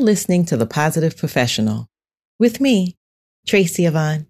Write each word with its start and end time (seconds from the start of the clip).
You're 0.00 0.06
listening 0.06 0.46
to 0.46 0.56
The 0.56 0.64
Positive 0.64 1.14
Professional 1.14 1.86
with 2.38 2.58
me, 2.58 2.96
Tracy 3.46 3.84
Yvonne. 3.84 4.28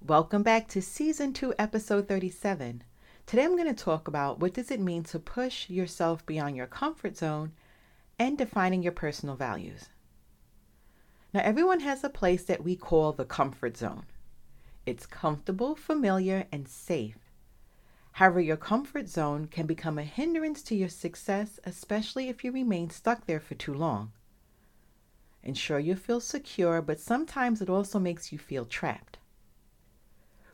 Welcome 0.00 0.42
back 0.42 0.68
to 0.68 0.80
season 0.80 1.34
2, 1.34 1.56
episode 1.58 2.08
37. 2.08 2.82
Today 3.26 3.44
I'm 3.44 3.58
going 3.58 3.68
to 3.68 3.84
talk 3.84 4.08
about 4.08 4.40
what 4.40 4.54
does 4.54 4.70
it 4.70 4.80
mean 4.80 5.02
to 5.02 5.18
push 5.18 5.68
yourself 5.68 6.24
beyond 6.24 6.56
your 6.56 6.66
comfort 6.66 7.18
zone 7.18 7.52
and 8.18 8.38
defining 8.38 8.82
your 8.82 8.92
personal 8.92 9.36
values. 9.36 9.90
Now 11.34 11.42
everyone 11.44 11.80
has 11.80 12.02
a 12.02 12.08
place 12.08 12.44
that 12.44 12.64
we 12.64 12.74
call 12.74 13.12
the 13.12 13.26
comfort 13.26 13.76
zone. 13.76 14.04
It's 14.86 15.04
comfortable, 15.04 15.76
familiar, 15.76 16.46
and 16.50 16.66
safe. 16.66 17.18
However, 18.12 18.40
your 18.40 18.56
comfort 18.56 19.10
zone 19.10 19.48
can 19.48 19.66
become 19.66 19.98
a 19.98 20.04
hindrance 20.04 20.62
to 20.62 20.74
your 20.74 20.88
success, 20.88 21.60
especially 21.64 22.30
if 22.30 22.42
you 22.42 22.50
remain 22.50 22.88
stuck 22.88 23.26
there 23.26 23.40
for 23.40 23.54
too 23.54 23.74
long. 23.74 24.12
Ensure 25.42 25.78
you 25.78 25.94
feel 25.94 26.20
secure, 26.20 26.82
but 26.82 27.00
sometimes 27.00 27.62
it 27.62 27.70
also 27.70 27.98
makes 27.98 28.32
you 28.32 28.38
feel 28.38 28.64
trapped. 28.64 29.18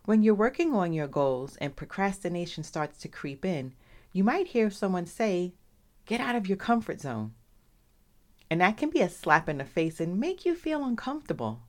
When 0.04 0.22
you're 0.22 0.34
working 0.34 0.74
on 0.74 0.92
your 0.92 1.08
goals 1.08 1.56
and 1.56 1.74
procrastination 1.74 2.62
starts 2.62 2.98
to 2.98 3.08
creep 3.08 3.44
in, 3.44 3.74
you 4.12 4.22
might 4.22 4.48
hear 4.48 4.70
someone 4.70 5.06
say, 5.06 5.54
Get 6.04 6.20
out 6.20 6.36
of 6.36 6.46
your 6.46 6.58
comfort 6.58 7.00
zone. 7.00 7.32
And 8.50 8.60
that 8.60 8.76
can 8.76 8.90
be 8.90 9.00
a 9.00 9.08
slap 9.08 9.48
in 9.48 9.56
the 9.56 9.64
face 9.64 10.00
and 10.00 10.20
make 10.20 10.44
you 10.44 10.54
feel 10.54 10.84
uncomfortable. 10.84 11.62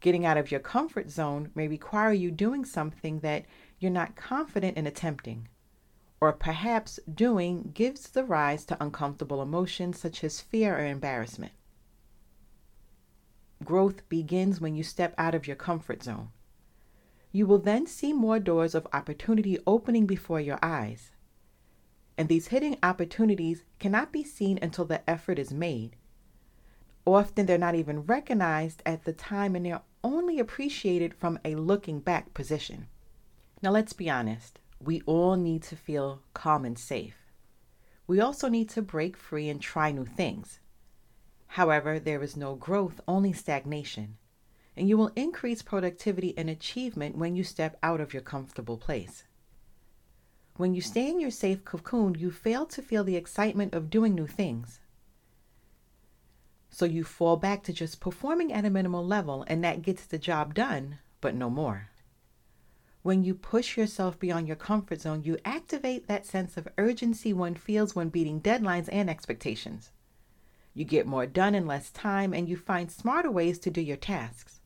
Getting 0.00 0.24
out 0.24 0.38
of 0.38 0.50
your 0.50 0.60
comfort 0.60 1.10
zone 1.10 1.50
may 1.54 1.68
require 1.68 2.12
you 2.12 2.30
doing 2.30 2.64
something 2.64 3.20
that 3.20 3.44
you're 3.78 3.90
not 3.90 4.16
confident 4.16 4.78
in 4.78 4.86
attempting. 4.86 5.48
Or 6.20 6.32
perhaps 6.32 6.98
doing 7.12 7.72
gives 7.74 8.08
the 8.08 8.24
rise 8.24 8.64
to 8.66 8.82
uncomfortable 8.82 9.42
emotions 9.42 9.98
such 9.98 10.24
as 10.24 10.40
fear 10.40 10.78
or 10.78 10.86
embarrassment. 10.86 11.52
Growth 13.64 14.08
begins 14.08 14.60
when 14.60 14.74
you 14.74 14.82
step 14.82 15.14
out 15.18 15.34
of 15.34 15.46
your 15.46 15.56
comfort 15.56 16.02
zone. 16.02 16.30
You 17.32 17.46
will 17.46 17.58
then 17.58 17.86
see 17.86 18.12
more 18.12 18.38
doors 18.38 18.74
of 18.74 18.86
opportunity 18.92 19.58
opening 19.66 20.06
before 20.06 20.40
your 20.40 20.58
eyes. 20.62 21.12
And 22.16 22.28
these 22.28 22.48
hidden 22.48 22.76
opportunities 22.82 23.64
cannot 23.78 24.12
be 24.12 24.24
seen 24.24 24.58
until 24.62 24.84
the 24.84 25.08
effort 25.08 25.38
is 25.38 25.52
made. 25.52 25.96
Often 27.04 27.46
they're 27.46 27.58
not 27.58 27.74
even 27.74 28.02
recognized 28.02 28.82
at 28.84 29.04
the 29.04 29.12
time 29.12 29.54
and 29.56 29.64
they're 29.64 29.82
only 30.04 30.38
appreciated 30.38 31.14
from 31.14 31.38
a 31.44 31.54
looking 31.54 32.00
back 32.00 32.34
position. 32.34 32.88
Now, 33.62 33.70
let's 33.70 33.92
be 33.92 34.08
honest. 34.08 34.58
We 34.80 35.00
all 35.02 35.36
need 35.36 35.62
to 35.64 35.76
feel 35.76 36.22
calm 36.34 36.64
and 36.64 36.78
safe. 36.78 37.16
We 38.06 38.20
also 38.20 38.48
need 38.48 38.68
to 38.70 38.82
break 38.82 39.16
free 39.16 39.48
and 39.48 39.60
try 39.60 39.90
new 39.90 40.04
things. 40.04 40.60
However, 41.48 41.98
there 41.98 42.22
is 42.22 42.36
no 42.36 42.54
growth, 42.54 43.00
only 43.08 43.32
stagnation. 43.32 44.18
And 44.76 44.88
you 44.88 44.96
will 44.96 45.10
increase 45.16 45.62
productivity 45.62 46.36
and 46.38 46.48
achievement 46.48 47.16
when 47.16 47.34
you 47.34 47.42
step 47.42 47.76
out 47.82 48.00
of 48.00 48.12
your 48.12 48.22
comfortable 48.22 48.76
place. 48.76 49.24
When 50.56 50.74
you 50.74 50.80
stay 50.80 51.08
in 51.08 51.20
your 51.20 51.30
safe 51.30 51.64
cocoon, 51.64 52.14
you 52.14 52.30
fail 52.30 52.66
to 52.66 52.82
feel 52.82 53.02
the 53.02 53.16
excitement 53.16 53.74
of 53.74 53.90
doing 53.90 54.14
new 54.14 54.26
things. 54.26 54.80
So 56.70 56.84
you 56.84 57.02
fall 57.02 57.36
back 57.36 57.62
to 57.64 57.72
just 57.72 58.00
performing 58.00 58.52
at 58.52 58.64
a 58.64 58.70
minimal 58.70 59.04
level, 59.04 59.44
and 59.48 59.64
that 59.64 59.82
gets 59.82 60.04
the 60.04 60.18
job 60.18 60.54
done, 60.54 60.98
but 61.20 61.34
no 61.34 61.48
more. 61.48 61.90
When 63.02 63.24
you 63.24 63.34
push 63.34 63.76
yourself 63.76 64.18
beyond 64.18 64.46
your 64.46 64.56
comfort 64.56 65.00
zone, 65.00 65.22
you 65.24 65.38
activate 65.44 66.08
that 66.08 66.26
sense 66.26 66.56
of 66.56 66.68
urgency 66.76 67.32
one 67.32 67.54
feels 67.54 67.96
when 67.96 68.10
beating 68.10 68.40
deadlines 68.40 68.88
and 68.92 69.08
expectations. 69.08 69.90
You 70.78 70.84
get 70.84 71.08
more 71.08 71.26
done 71.26 71.56
in 71.56 71.66
less 71.66 71.90
time 71.90 72.32
and 72.32 72.48
you 72.48 72.56
find 72.56 72.88
smarter 72.88 73.32
ways 73.32 73.58
to 73.58 73.68
do 73.68 73.80
your 73.80 73.96
tasks. 73.96 74.60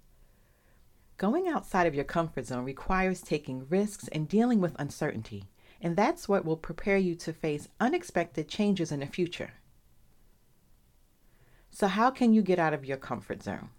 Going 1.16 1.48
outside 1.48 1.86
of 1.86 1.94
your 1.94 2.04
comfort 2.04 2.44
zone 2.44 2.66
requires 2.66 3.22
taking 3.22 3.66
risks 3.70 4.08
and 4.08 4.28
dealing 4.28 4.60
with 4.60 4.78
uncertainty, 4.78 5.44
and 5.80 5.96
that's 5.96 6.28
what 6.28 6.44
will 6.44 6.58
prepare 6.58 6.98
you 6.98 7.14
to 7.14 7.32
face 7.32 7.66
unexpected 7.80 8.46
changes 8.46 8.92
in 8.92 9.00
the 9.00 9.06
future. 9.06 9.54
So, 11.70 11.86
how 11.86 12.10
can 12.10 12.34
you 12.34 12.42
get 12.42 12.58
out 12.58 12.74
of 12.74 12.84
your 12.84 12.98
comfort 12.98 13.42
zone? 13.42 13.70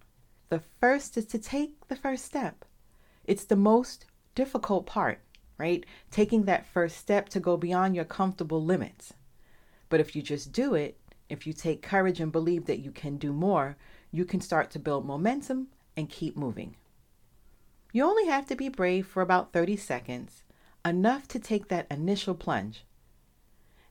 The 0.50 0.64
first 0.82 1.16
is 1.18 1.28
to 1.28 1.38
take 1.38 1.88
the 1.88 1.96
first 1.96 2.26
step. 2.26 2.66
It's 3.26 3.44
the 3.44 3.56
most 3.56 4.08
difficult 4.34 4.88
part, 4.88 5.20
right? 5.60 5.86
Taking 6.10 6.46
that 6.46 6.66
first 6.66 6.98
step 6.98 7.30
to 7.30 7.40
go 7.40 7.58
beyond 7.58 7.96
your 7.96 8.06
comfortable 8.06 8.66
limits. 8.66 9.14
But 9.94 10.00
if 10.00 10.16
you 10.16 10.24
just 10.24 10.52
do 10.52 10.74
it, 10.74 10.98
if 11.34 11.48
you 11.48 11.52
take 11.52 11.82
courage 11.82 12.20
and 12.20 12.32
believe 12.32 12.68
that 12.68 12.80
you 12.80 12.92
can 12.92 13.18
do 13.18 13.34
more, 13.34 13.76
you 14.12 14.24
can 14.24 14.40
start 14.40 14.70
to 14.72 14.80
build 14.80 15.04
momentum 15.04 15.68
and 15.98 16.08
keep 16.08 16.38
moving. 16.38 16.76
You 17.92 18.04
only 18.04 18.28
have 18.28 18.46
to 18.48 18.56
be 18.56 18.70
brave 18.70 19.08
for 19.08 19.22
about 19.22 19.52
30 19.52 19.76
seconds, 19.76 20.44
enough 20.86 21.28
to 21.30 21.40
take 21.40 21.68
that 21.68 21.88
initial 21.90 22.36
plunge. 22.36 22.86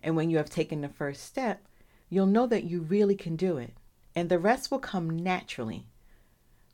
And 0.03 0.15
when 0.15 0.31
you 0.31 0.37
have 0.37 0.51
taken 0.51 0.81
the 0.81 0.89
first 0.89 1.25
step, 1.25 1.67
you'll 2.09 2.27
know 2.27 2.47
that 2.47 2.65
you 2.65 2.81
really 2.81 3.17
can 3.17 3.35
do 3.35 3.59
it, 3.59 3.75
and 4.15 4.29
the 4.29 4.39
rest 4.39 4.71
will 4.71 4.79
come 4.79 5.19
naturally. 5.19 5.87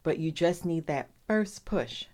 But 0.03 0.19
you 0.19 0.31
just 0.31 0.67
need 0.67 0.87
that 0.87 1.09
first 1.27 1.65
push. 1.65 2.05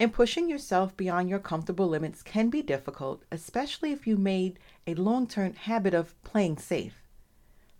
And 0.00 0.12
pushing 0.12 0.48
yourself 0.48 0.96
beyond 0.96 1.28
your 1.28 1.38
comfortable 1.38 1.88
limits 1.88 2.22
can 2.22 2.50
be 2.50 2.60
difficult, 2.60 3.22
especially 3.30 3.92
if 3.92 4.04
you 4.04 4.16
made 4.16 4.58
a 4.84 4.94
long 4.94 5.28
term 5.28 5.54
habit 5.54 5.94
of 5.94 6.20
playing 6.24 6.58
safe. 6.58 7.03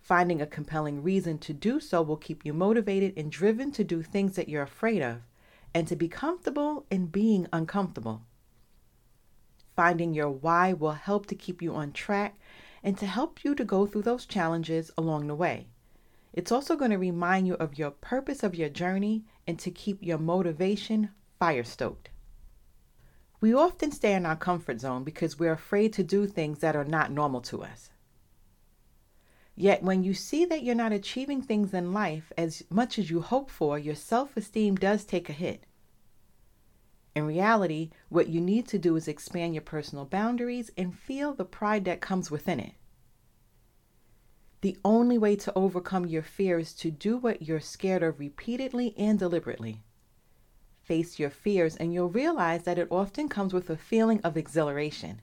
Finding 0.05 0.39
a 0.39 0.45
compelling 0.45 1.01
reason 1.01 1.39
to 1.39 1.51
do 1.51 1.79
so 1.79 1.99
will 2.03 2.15
keep 2.15 2.45
you 2.45 2.53
motivated 2.53 3.17
and 3.17 3.31
driven 3.31 3.71
to 3.71 3.83
do 3.83 4.03
things 4.03 4.35
that 4.35 4.47
you're 4.47 4.61
afraid 4.61 5.01
of 5.01 5.21
and 5.73 5.87
to 5.87 5.95
be 5.95 6.07
comfortable 6.07 6.85
in 6.91 7.07
being 7.07 7.47
uncomfortable. 7.51 8.21
Finding 9.75 10.13
your 10.13 10.29
why 10.29 10.73
will 10.73 10.91
help 10.91 11.25
to 11.25 11.33
keep 11.33 11.59
you 11.59 11.73
on 11.73 11.91
track 11.91 12.37
and 12.83 12.95
to 12.99 13.07
help 13.07 13.43
you 13.43 13.55
to 13.55 13.65
go 13.65 13.87
through 13.87 14.03
those 14.03 14.27
challenges 14.27 14.91
along 14.95 15.25
the 15.25 15.33
way. 15.33 15.69
It's 16.33 16.51
also 16.51 16.75
going 16.75 16.91
to 16.91 16.99
remind 16.99 17.47
you 17.47 17.55
of 17.55 17.79
your 17.79 17.89
purpose 17.89 18.43
of 18.43 18.53
your 18.53 18.69
journey 18.69 19.25
and 19.47 19.57
to 19.57 19.71
keep 19.71 20.03
your 20.03 20.19
motivation 20.19 21.09
fire 21.39 21.63
stoked. 21.63 22.09
We 23.41 23.55
often 23.55 23.91
stay 23.91 24.13
in 24.13 24.27
our 24.27 24.35
comfort 24.35 24.81
zone 24.81 25.03
because 25.03 25.39
we're 25.39 25.53
afraid 25.53 25.93
to 25.93 26.03
do 26.03 26.27
things 26.27 26.59
that 26.59 26.75
are 26.75 26.85
not 26.85 27.11
normal 27.11 27.41
to 27.41 27.63
us. 27.63 27.89
Yet, 29.55 29.83
when 29.83 30.03
you 30.03 30.13
see 30.13 30.45
that 30.45 30.63
you're 30.63 30.75
not 30.75 30.91
achieving 30.91 31.41
things 31.41 31.73
in 31.73 31.93
life 31.93 32.31
as 32.37 32.63
much 32.69 32.99
as 32.99 33.09
you 33.09 33.21
hope 33.21 33.49
for, 33.49 33.79
your 33.79 33.95
self 33.95 34.35
esteem 34.35 34.75
does 34.75 35.05
take 35.05 35.29
a 35.29 35.33
hit. 35.33 35.65
In 37.15 37.25
reality, 37.25 37.91
what 38.09 38.27
you 38.27 38.41
need 38.41 38.67
to 38.67 38.77
do 38.77 38.95
is 38.97 39.07
expand 39.07 39.53
your 39.53 39.61
personal 39.61 40.05
boundaries 40.05 40.69
and 40.77 40.93
feel 40.93 41.33
the 41.33 41.45
pride 41.45 41.85
that 41.85 42.01
comes 42.01 42.29
within 42.29 42.59
it. 42.59 42.73
The 44.61 44.77
only 44.83 45.17
way 45.17 45.35
to 45.37 45.53
overcome 45.55 46.05
your 46.05 46.23
fear 46.23 46.59
is 46.59 46.73
to 46.75 46.91
do 46.91 47.17
what 47.17 47.41
you're 47.41 47.61
scared 47.61 48.03
of 48.03 48.19
repeatedly 48.19 48.93
and 48.97 49.17
deliberately 49.17 49.83
face 50.85 51.17
your 51.17 51.31
fears, 51.31 51.75
and 51.75 51.93
you'll 51.93 52.09
realize 52.09 52.63
that 52.63 52.77
it 52.77 52.87
often 52.91 53.27
comes 53.27 53.53
with 53.53 53.69
a 53.69 53.77
feeling 53.77 54.21
of 54.21 54.37
exhilaration. 54.37 55.19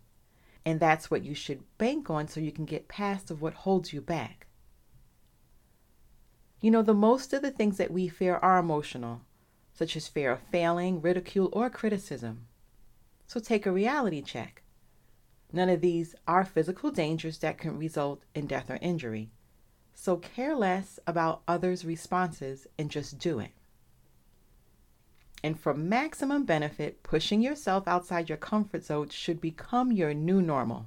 And 0.64 0.78
that's 0.78 1.10
what 1.10 1.24
you 1.24 1.34
should 1.34 1.62
bank 1.78 2.08
on 2.08 2.28
so 2.28 2.40
you 2.40 2.52
can 2.52 2.64
get 2.64 2.88
past 2.88 3.30
of 3.30 3.42
what 3.42 3.54
holds 3.54 3.92
you 3.92 4.00
back. 4.00 4.46
You 6.60 6.70
know, 6.70 6.82
the 6.82 6.94
most 6.94 7.32
of 7.32 7.42
the 7.42 7.50
things 7.50 7.78
that 7.78 7.90
we 7.90 8.06
fear 8.06 8.36
are 8.36 8.58
emotional, 8.58 9.22
such 9.74 9.96
as 9.96 10.06
fear 10.06 10.30
of 10.30 10.40
failing, 10.52 11.00
ridicule, 11.00 11.48
or 11.52 11.68
criticism. 11.68 12.46
So 13.26 13.40
take 13.40 13.66
a 13.66 13.72
reality 13.72 14.22
check. 14.22 14.62
None 15.52 15.68
of 15.68 15.80
these 15.80 16.14
are 16.26 16.44
physical 16.44 16.90
dangers 16.90 17.38
that 17.38 17.58
can 17.58 17.78
result 17.78 18.22
in 18.34 18.46
death 18.46 18.70
or 18.70 18.78
injury. 18.80 19.30
So 19.94 20.16
care 20.16 20.54
less 20.54 20.98
about 21.06 21.42
others' 21.48 21.84
responses 21.84 22.66
and 22.78 22.90
just 22.90 23.18
do 23.18 23.38
it. 23.38 23.50
And 25.42 25.58
for 25.58 25.74
maximum 25.74 26.44
benefit, 26.44 27.02
pushing 27.02 27.42
yourself 27.42 27.88
outside 27.88 28.28
your 28.28 28.38
comfort 28.38 28.84
zone 28.84 29.08
should 29.08 29.40
become 29.40 29.90
your 29.90 30.14
new 30.14 30.40
normal. 30.40 30.86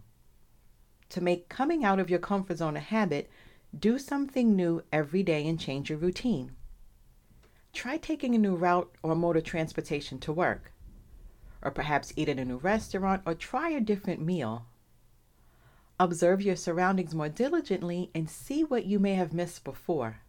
To 1.09 1.21
make 1.21 1.49
coming 1.49 1.83
out 1.83 1.99
of 1.99 2.09
your 2.09 2.19
comfort 2.19 2.57
zone 2.57 2.77
a 2.77 2.79
habit, 2.79 3.29
do 3.77 3.99
something 3.99 4.55
new 4.55 4.81
every 4.91 5.23
day 5.23 5.45
and 5.47 5.59
change 5.59 5.89
your 5.89 5.99
routine. 5.99 6.53
Try 7.73 7.97
taking 7.97 8.33
a 8.33 8.39
new 8.39 8.55
route 8.55 8.89
or 9.03 9.15
mode 9.15 9.35
of 9.35 9.43
transportation 9.43 10.19
to 10.19 10.31
work, 10.31 10.71
or 11.61 11.71
perhaps 11.71 12.13
eat 12.15 12.29
at 12.29 12.39
a 12.39 12.45
new 12.45 12.57
restaurant 12.57 13.21
or 13.25 13.33
try 13.33 13.69
a 13.69 13.81
different 13.81 14.21
meal. 14.21 14.65
Observe 15.99 16.41
your 16.41 16.55
surroundings 16.55 17.13
more 17.13 17.29
diligently 17.29 18.09
and 18.15 18.29
see 18.29 18.63
what 18.63 18.85
you 18.85 18.99
may 18.99 19.15
have 19.15 19.33
missed 19.33 19.65
before. 19.65 20.19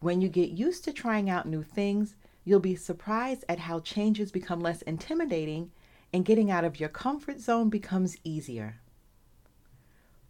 When 0.00 0.20
you 0.20 0.28
get 0.28 0.50
used 0.50 0.84
to 0.84 0.92
trying 0.92 1.30
out 1.30 1.46
new 1.46 1.62
things, 1.62 2.16
You'll 2.44 2.60
be 2.60 2.76
surprised 2.76 3.44
at 3.48 3.60
how 3.60 3.80
changes 3.80 4.30
become 4.30 4.60
less 4.60 4.82
intimidating 4.82 5.70
and 6.12 6.24
getting 6.24 6.50
out 6.50 6.64
of 6.64 6.78
your 6.78 6.90
comfort 6.90 7.40
zone 7.40 7.70
becomes 7.70 8.18
easier. 8.22 8.80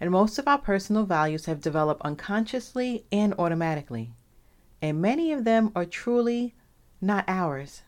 And 0.00 0.10
most 0.10 0.38
of 0.38 0.48
our 0.48 0.58
personal 0.58 1.04
values 1.04 1.46
have 1.46 1.60
developed 1.60 2.02
unconsciously 2.02 3.04
and 3.10 3.34
automatically, 3.38 4.12
and 4.82 5.00
many 5.00 5.32
of 5.32 5.44
them 5.44 5.72
are 5.74 5.84
truly 5.84 6.54
not 7.00 7.24
ours. 7.28 7.82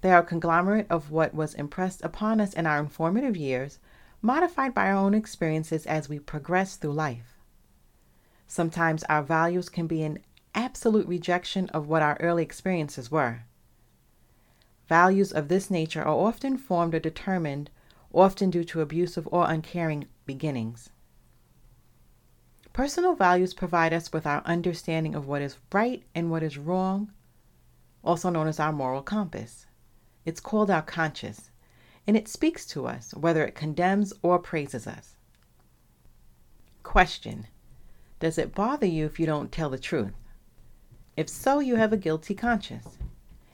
They 0.00 0.12
are 0.12 0.20
a 0.20 0.26
conglomerate 0.26 0.86
of 0.90 1.10
what 1.10 1.34
was 1.34 1.54
impressed 1.54 2.02
upon 2.02 2.40
us 2.40 2.54
in 2.54 2.66
our 2.66 2.78
informative 2.78 3.36
years, 3.36 3.78
modified 4.22 4.74
by 4.74 4.88
our 4.88 4.96
own 4.96 5.14
experiences 5.14 5.86
as 5.86 6.08
we 6.08 6.18
progress 6.18 6.76
through 6.76 6.92
life. 6.92 7.36
Sometimes 8.46 9.04
our 9.04 9.22
values 9.22 9.68
can 9.68 9.86
be 9.86 10.02
an 10.02 10.20
absolute 10.54 11.06
rejection 11.06 11.68
of 11.70 11.88
what 11.88 12.02
our 12.02 12.16
early 12.20 12.42
experiences 12.42 13.10
were. 13.10 13.42
Values 14.88 15.32
of 15.32 15.48
this 15.48 15.70
nature 15.70 16.02
are 16.02 16.14
often 16.14 16.56
formed 16.56 16.94
or 16.94 16.98
determined, 16.98 17.70
often 18.12 18.48
due 18.48 18.64
to 18.64 18.80
abusive 18.80 19.28
or 19.30 19.50
uncaring 19.50 20.06
beginnings. 20.24 20.88
Personal 22.72 23.14
values 23.14 23.52
provide 23.52 23.92
us 23.92 24.12
with 24.12 24.26
our 24.26 24.40
understanding 24.46 25.14
of 25.14 25.26
what 25.26 25.42
is 25.42 25.58
right 25.72 26.04
and 26.14 26.30
what 26.30 26.42
is 26.42 26.56
wrong, 26.56 27.12
also 28.02 28.30
known 28.30 28.46
as 28.46 28.58
our 28.58 28.72
moral 28.72 29.02
compass. 29.02 29.66
It's 30.24 30.40
called 30.40 30.70
our 30.70 30.82
conscience, 30.82 31.50
and 32.06 32.16
it 32.16 32.28
speaks 32.28 32.64
to 32.66 32.86
us 32.86 33.12
whether 33.12 33.44
it 33.44 33.54
condemns 33.54 34.14
or 34.22 34.38
praises 34.38 34.86
us. 34.86 35.16
Question 36.82 37.46
Does 38.20 38.38
it 38.38 38.54
bother 38.54 38.86
you 38.86 39.04
if 39.04 39.20
you 39.20 39.26
don't 39.26 39.52
tell 39.52 39.68
the 39.68 39.78
truth? 39.78 40.14
If 41.16 41.28
so, 41.28 41.58
you 41.58 41.76
have 41.76 41.92
a 41.92 41.98
guilty 41.98 42.34
conscience, 42.34 42.96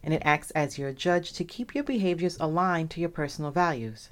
and 0.04 0.12
it 0.12 0.22
acts 0.24 0.50
as 0.50 0.78
your 0.78 0.92
judge 0.92 1.32
to 1.32 1.44
keep 1.44 1.74
your 1.74 1.82
behaviors 1.82 2.36
aligned 2.38 2.90
to 2.90 3.00
your 3.00 3.08
personal 3.08 3.50
values. 3.50 4.10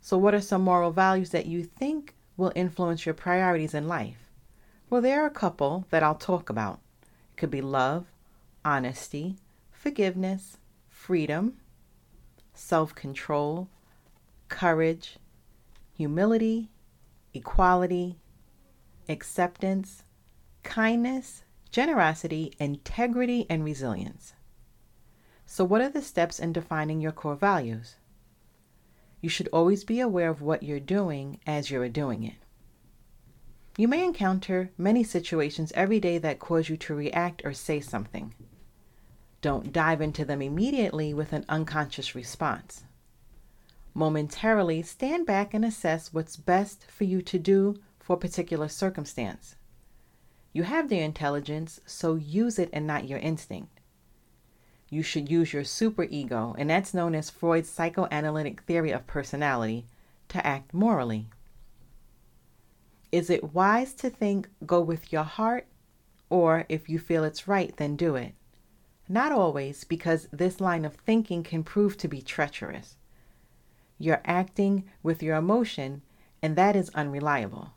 So, 0.00 0.16
what 0.16 0.32
are 0.34 0.40
some 0.40 0.62
moral 0.62 0.92
values 0.92 1.30
that 1.30 1.46
you 1.46 1.64
think 1.64 2.14
will 2.36 2.52
influence 2.54 3.04
your 3.04 3.16
priorities 3.16 3.74
in 3.74 3.88
life? 3.88 4.30
Well, 4.88 5.02
there 5.02 5.22
are 5.22 5.26
a 5.26 5.30
couple 5.30 5.86
that 5.90 6.04
I'll 6.04 6.14
talk 6.14 6.48
about. 6.48 6.78
It 7.02 7.36
could 7.36 7.50
be 7.50 7.60
love, 7.60 8.06
honesty, 8.64 9.36
forgiveness, 9.72 10.56
freedom, 10.88 11.58
self 12.54 12.94
control, 12.94 13.68
courage, 14.48 15.16
humility, 15.96 16.70
equality, 17.34 18.20
acceptance, 19.08 20.04
kindness, 20.62 21.42
generosity, 21.70 22.54
integrity, 22.58 23.46
and 23.48 23.64
resilience. 23.64 24.34
So, 25.46 25.64
what 25.64 25.80
are 25.80 25.88
the 25.88 26.02
steps 26.02 26.38
in 26.38 26.52
defining 26.52 27.00
your 27.00 27.12
core 27.12 27.36
values? 27.36 27.96
You 29.20 29.28
should 29.28 29.48
always 29.48 29.84
be 29.84 30.00
aware 30.00 30.30
of 30.30 30.42
what 30.42 30.62
you're 30.62 30.80
doing 30.80 31.40
as 31.46 31.70
you're 31.70 31.88
doing 31.88 32.22
it. 32.22 32.36
You 33.76 33.88
may 33.88 34.04
encounter 34.04 34.70
many 34.76 35.04
situations 35.04 35.72
every 35.74 36.00
day 36.00 36.18
that 36.18 36.38
cause 36.38 36.68
you 36.68 36.76
to 36.78 36.94
react 36.94 37.42
or 37.44 37.52
say 37.52 37.80
something. 37.80 38.34
Don't 39.40 39.72
dive 39.72 40.00
into 40.00 40.24
them 40.24 40.42
immediately 40.42 41.14
with 41.14 41.32
an 41.32 41.44
unconscious 41.48 42.14
response. 42.14 42.84
Momentarily 43.94 44.82
stand 44.82 45.26
back 45.26 45.54
and 45.54 45.64
assess 45.64 46.12
what's 46.12 46.36
best 46.36 46.90
for 46.90 47.04
you 47.04 47.22
to 47.22 47.38
do 47.38 47.76
for 48.00 48.14
a 48.14 48.18
particular 48.18 48.68
circumstance. 48.68 49.54
You 50.52 50.62
have 50.64 50.88
the 50.88 51.00
intelligence, 51.00 51.80
so 51.86 52.14
use 52.14 52.58
it 52.58 52.70
and 52.72 52.86
not 52.86 53.08
your 53.08 53.18
instinct. 53.18 53.80
You 54.90 55.02
should 55.02 55.30
use 55.30 55.52
your 55.52 55.64
superego, 55.64 56.54
and 56.56 56.70
that's 56.70 56.94
known 56.94 57.14
as 57.14 57.28
Freud's 57.28 57.68
psychoanalytic 57.68 58.62
theory 58.62 58.90
of 58.90 59.06
personality, 59.06 59.86
to 60.28 60.46
act 60.46 60.72
morally. 60.72 61.28
Is 63.12 63.30
it 63.30 63.54
wise 63.54 63.92
to 63.94 64.10
think 64.10 64.48
go 64.66 64.80
with 64.80 65.12
your 65.12 65.24
heart, 65.24 65.66
or 66.30 66.64
if 66.68 66.88
you 66.88 66.98
feel 66.98 67.24
it's 67.24 67.48
right, 67.48 67.74
then 67.76 67.96
do 67.96 68.16
it? 68.16 68.34
Not 69.08 69.32
always, 69.32 69.84
because 69.84 70.28
this 70.32 70.60
line 70.60 70.84
of 70.84 70.94
thinking 70.94 71.42
can 71.42 71.64
prove 71.64 71.96
to 71.98 72.08
be 72.08 72.20
treacherous. 72.20 72.96
You're 73.98 74.22
acting 74.24 74.84
with 75.02 75.22
your 75.22 75.36
emotion, 75.36 76.02
and 76.42 76.56
that 76.56 76.76
is 76.76 76.90
unreliable. 76.90 77.72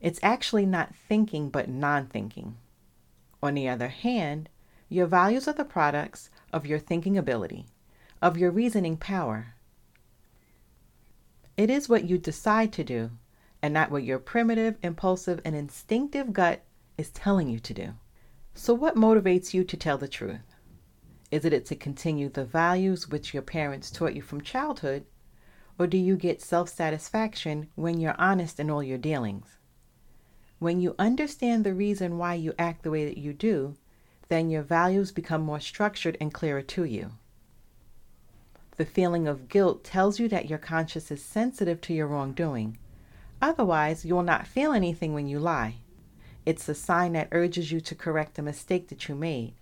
It's 0.00 0.20
actually 0.22 0.66
not 0.66 0.94
thinking, 0.94 1.50
but 1.50 1.68
non 1.68 2.06
thinking. 2.06 2.56
On 3.42 3.54
the 3.54 3.68
other 3.68 3.88
hand, 3.88 4.48
your 4.88 5.06
values 5.06 5.48
are 5.48 5.52
the 5.52 5.64
products 5.64 6.30
of 6.52 6.66
your 6.66 6.78
thinking 6.78 7.18
ability, 7.18 7.66
of 8.22 8.36
your 8.36 8.50
reasoning 8.50 8.96
power. 8.96 9.54
It 11.56 11.70
is 11.70 11.88
what 11.88 12.08
you 12.08 12.18
decide 12.18 12.72
to 12.74 12.84
do, 12.84 13.10
and 13.60 13.74
not 13.74 13.90
what 13.90 14.04
your 14.04 14.20
primitive, 14.20 14.76
impulsive, 14.82 15.40
and 15.44 15.56
instinctive 15.56 16.32
gut 16.32 16.62
is 16.96 17.10
telling 17.10 17.48
you 17.48 17.58
to 17.58 17.74
do. 17.74 17.94
So, 18.54 18.74
what 18.74 18.96
motivates 18.96 19.52
you 19.52 19.64
to 19.64 19.76
tell 19.76 19.98
the 19.98 20.08
truth? 20.08 20.54
Is 21.30 21.44
it 21.44 21.66
to 21.66 21.76
continue 21.76 22.28
the 22.28 22.44
values 22.44 23.08
which 23.08 23.34
your 23.34 23.42
parents 23.42 23.90
taught 23.90 24.14
you 24.14 24.22
from 24.22 24.40
childhood, 24.40 25.04
or 25.78 25.86
do 25.86 25.98
you 25.98 26.16
get 26.16 26.40
self 26.40 26.68
satisfaction 26.68 27.68
when 27.74 28.00
you're 28.00 28.18
honest 28.18 28.58
in 28.58 28.70
all 28.70 28.82
your 28.82 28.98
dealings? 28.98 29.58
When 30.58 30.80
you 30.80 30.96
understand 30.98 31.62
the 31.62 31.72
reason 31.74 32.18
why 32.18 32.34
you 32.34 32.52
act 32.58 32.82
the 32.82 32.90
way 32.90 33.04
that 33.04 33.18
you 33.18 33.32
do, 33.32 33.76
then 34.28 34.50
your 34.50 34.62
values 34.62 35.12
become 35.12 35.42
more 35.42 35.60
structured 35.60 36.16
and 36.20 36.34
clearer 36.34 36.62
to 36.62 36.82
you. 36.82 37.12
The 38.76 38.84
feeling 38.84 39.28
of 39.28 39.48
guilt 39.48 39.84
tells 39.84 40.18
you 40.18 40.28
that 40.28 40.48
your 40.48 40.58
conscience 40.58 41.10
is 41.12 41.22
sensitive 41.22 41.80
to 41.82 41.94
your 41.94 42.08
wrongdoing. 42.08 42.76
Otherwise, 43.40 44.04
you 44.04 44.16
will 44.16 44.24
not 44.24 44.48
feel 44.48 44.72
anything 44.72 45.14
when 45.14 45.28
you 45.28 45.38
lie. 45.38 45.76
It's 46.44 46.68
a 46.68 46.74
sign 46.74 47.12
that 47.12 47.28
urges 47.30 47.70
you 47.70 47.80
to 47.80 47.94
correct 47.94 48.38
a 48.38 48.42
mistake 48.42 48.88
that 48.88 49.08
you 49.08 49.14
made. 49.14 49.54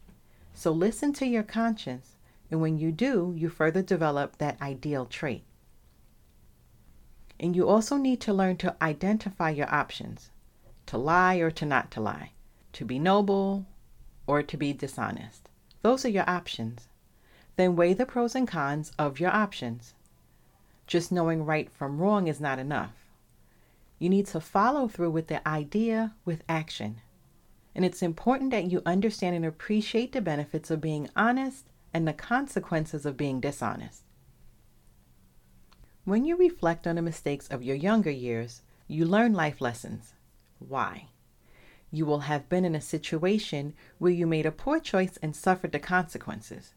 So 0.55 0.73
listen 0.73 1.13
to 1.15 1.27
your 1.27 1.43
conscience, 1.43 2.17
And 2.51 2.61
when 2.61 2.79
you 2.79 2.93
do, 2.93 3.35
you 3.37 3.49
further 3.49 3.83
develop 3.83 4.39
that 4.39 4.61
ideal 4.63 5.05
trait. 5.05 5.43
And 7.41 7.57
you 7.57 7.69
also 7.69 7.97
need 7.97 8.21
to 8.23 8.33
learn 8.33 8.57
to 8.59 8.77
identify 8.81 9.51
your 9.51 9.73
options 9.75 10.31
to 10.87 10.99
lie 10.99 11.37
or 11.37 11.51
to 11.51 11.65
not 11.65 11.91
to 11.93 12.01
lie, 12.01 12.33
to 12.73 12.85
be 12.85 12.99
noble 12.99 13.67
or 14.27 14.43
to 14.43 14.57
be 14.57 14.73
dishonest. 14.73 15.49
Those 15.83 16.05
are 16.05 16.11
your 16.11 16.29
options. 16.29 16.89
Then 17.57 17.77
weigh 17.77 17.95
the 17.95 18.07
pros 18.07 18.35
and 18.35 18.47
cons 18.47 18.93
of 18.99 19.21
your 19.21 19.31
options. 19.31 19.95
Just 20.87 21.11
knowing 21.11 21.45
right 21.45 21.71
from 21.71 21.99
wrong 21.99 22.29
is 22.29 22.41
not 22.41 22.59
enough. 22.59 23.07
You 23.99 24.09
need 24.09 24.27
to 24.27 24.41
follow 24.41 24.89
through 24.89 25.11
with 25.11 25.29
the 25.29 25.47
idea 25.47 26.15
with 26.25 26.43
action. 26.49 27.01
And 27.75 27.85
it's 27.85 28.03
important 28.03 28.51
that 28.51 28.71
you 28.71 28.83
understand 28.85 29.37
and 29.37 29.45
appreciate 29.45 30.13
the 30.13 30.21
benefits 30.21 30.71
of 30.71 30.81
being 30.81 31.09
honest 31.17 31.67
and 31.95 32.07
the 32.07 32.13
consequences 32.13 33.07
of 33.07 33.17
being 33.17 33.41
dishonest. 33.41 34.03
When 36.05 36.25
you 36.25 36.37
reflect 36.37 36.87
on 36.87 36.97
the 36.97 37.03
mistakes 37.03 37.49
of 37.49 37.63
your 37.63 37.77
younger 37.77 38.11
years, 38.11 38.63
you 38.87 39.05
learn 39.05 39.33
life 39.33 39.61
lessons. 39.61 40.15
Why? 40.59 41.09
You 41.91 42.07
will 42.07 42.21
have 42.21 42.49
been 42.49 42.65
in 42.65 42.75
a 42.75 42.81
situation 42.81 43.75
where 43.99 44.13
you 44.13 44.27
made 44.27 44.47
a 44.47 44.53
poor 44.53 44.81
choice 44.81 45.19
and 45.23 45.35
suffered 45.35 45.73
the 45.73 45.79
consequences. 45.79 46.75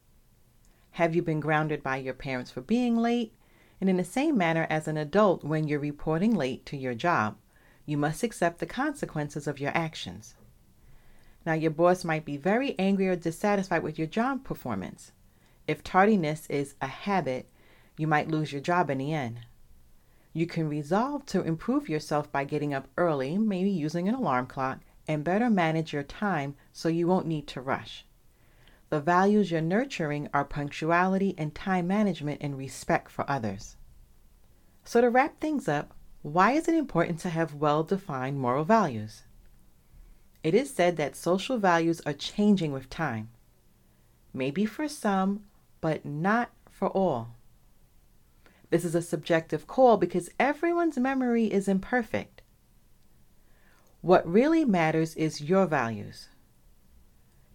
Have 0.92 1.16
you 1.16 1.22
been 1.22 1.40
grounded 1.40 1.84
by 1.84 1.98
your 1.98 2.14
parents 2.14 2.52
for 2.52 2.62
being 2.62 2.98
late? 2.98 3.34
And 3.82 3.90
in 3.90 3.98
the 3.98 4.04
same 4.04 4.38
manner 4.38 4.68
as 4.70 4.88
an 4.88 4.98
adult, 4.98 5.44
when 5.44 5.68
you're 5.68 5.80
reporting 5.80 6.36
late 6.36 6.66
to 6.68 6.78
your 6.78 6.94
job, 6.94 7.38
you 7.86 7.98
must 7.98 8.24
accept 8.24 8.60
the 8.60 8.66
consequences 8.66 9.48
of 9.48 9.60
your 9.60 9.72
actions. 9.76 10.36
Now, 11.46 11.54
your 11.54 11.72
boss 11.72 12.04
might 12.04 12.26
be 12.26 12.38
very 12.38 12.78
angry 12.78 13.08
or 13.08 13.16
dissatisfied 13.16 13.82
with 13.82 13.98
your 13.98 14.08
job 14.08 14.44
performance. 14.44 15.14
If 15.68 15.84
tardiness 15.84 16.46
is 16.48 16.76
a 16.82 16.88
habit, 16.88 17.50
you 17.98 18.08
might 18.08 18.30
lose 18.30 18.52
your 18.52 18.62
job 18.62 18.90
in 18.90 18.98
the 18.98 19.14
end. 19.14 19.40
You 20.34 20.46
can 20.46 20.70
resolve 20.70 21.26
to 21.28 21.42
improve 21.42 21.90
yourself 21.90 22.32
by 22.32 22.44
getting 22.44 22.74
up 22.74 22.88
early, 22.98 23.38
maybe 23.38 23.72
using 23.72 24.08
an 24.08 24.16
alarm 24.16 24.46
clock, 24.46 24.80
and 25.08 25.24
better 25.24 25.50
manage 25.50 25.92
your 25.92 26.04
time 26.04 26.56
so 26.72 26.88
you 26.88 27.08
won't 27.08 27.26
need 27.26 27.48
to 27.48 27.62
rush. 27.62 28.06
The 28.90 29.00
values 29.00 29.52
you're 29.52 29.62
nurturing 29.62 30.30
are 30.34 30.46
punctuality 30.46 31.36
and 31.38 31.54
time 31.54 31.88
management 31.88 32.42
and 32.42 32.58
respect 32.58 33.12
for 33.12 33.30
others. 33.30 33.76
So, 34.84 35.02
to 35.02 35.10
wrap 35.10 35.40
things 35.40 35.68
up, 35.68 35.96
why 36.22 36.52
is 36.52 36.68
it 36.68 36.76
important 36.76 37.20
to 37.20 37.30
have 37.30 37.54
well 37.54 37.84
defined 37.84 38.40
moral 38.40 38.66
values? 38.66 39.24
It 40.44 40.54
is 40.54 40.74
said 40.74 40.98
that 40.98 41.16
social 41.16 41.58
values 41.58 42.02
are 42.06 42.14
changing 42.14 42.72
with 42.72 42.90
time. 42.90 43.30
Maybe 44.34 44.66
for 44.66 44.88
some, 44.88 45.44
but 45.82 46.06
not 46.06 46.52
for 46.70 46.88
all. 46.90 47.36
This 48.70 48.86
is 48.86 48.96
a 48.96 49.02
subjective 49.02 49.66
call 49.68 49.98
because 49.98 50.30
everyone's 50.40 50.98
memory 50.98 51.46
is 51.46 51.68
imperfect. 51.68 52.42
What 54.02 54.32
really 54.32 54.64
matters 54.64 55.16
is 55.16 55.42
your 55.42 55.66
values. 55.66 56.30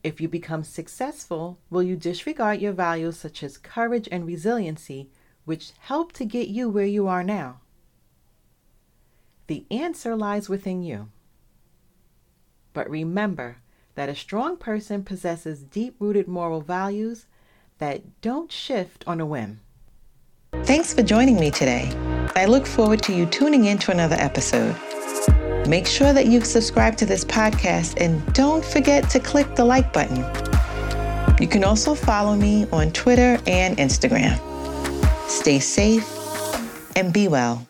If 0.02 0.20
you 0.20 0.28
become 0.28 0.64
successful, 0.64 1.58
will 1.70 1.82
you 1.82 1.96
disregard 1.96 2.60
your 2.60 2.72
values 2.72 3.16
such 3.16 3.42
as 3.42 3.56
courage 3.56 4.08
and 4.12 4.26
resiliency, 4.26 5.08
which 5.46 5.72
help 5.78 6.12
to 6.12 6.26
get 6.26 6.48
you 6.48 6.68
where 6.68 6.84
you 6.84 7.06
are 7.06 7.24
now? 7.24 7.60
The 9.46 9.64
answer 9.70 10.14
lies 10.16 10.48
within 10.48 10.82
you. 10.82 11.10
But 12.74 12.90
remember 12.90 13.58
that 13.94 14.08
a 14.08 14.14
strong 14.14 14.56
person 14.56 15.04
possesses 15.04 15.62
deep 15.62 15.96
rooted 15.98 16.28
moral 16.28 16.60
values 16.60 17.26
that 17.78 18.20
don't 18.20 18.50
shift 18.50 19.04
on 19.06 19.20
a 19.20 19.26
whim. 19.26 19.60
Thanks 20.62 20.94
for 20.94 21.02
joining 21.02 21.38
me 21.38 21.50
today. 21.50 21.90
I 22.36 22.46
look 22.46 22.66
forward 22.66 23.02
to 23.02 23.14
you 23.14 23.26
tuning 23.26 23.64
in 23.64 23.78
to 23.78 23.90
another 23.90 24.16
episode. 24.18 24.76
Make 25.66 25.86
sure 25.86 26.12
that 26.12 26.26
you've 26.26 26.46
subscribed 26.46 26.98
to 26.98 27.06
this 27.06 27.24
podcast 27.24 28.00
and 28.00 28.24
don't 28.32 28.64
forget 28.64 29.10
to 29.10 29.20
click 29.20 29.54
the 29.56 29.64
like 29.64 29.92
button. 29.92 30.18
You 31.40 31.48
can 31.48 31.64
also 31.64 31.94
follow 31.94 32.36
me 32.36 32.66
on 32.72 32.92
Twitter 32.92 33.38
and 33.46 33.76
Instagram. 33.76 34.38
Stay 35.28 35.58
safe 35.58 36.06
and 36.96 37.12
be 37.12 37.28
well. 37.28 37.66